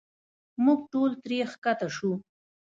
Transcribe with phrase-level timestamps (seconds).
[0.65, 2.11] موږ ټول ترې ښکته شو.